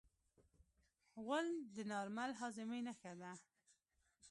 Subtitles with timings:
[1.23, 3.31] غول د نارمل هاضمې نښه ده.